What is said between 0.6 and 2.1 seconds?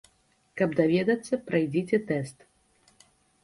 Каб даведацца, прайдзіце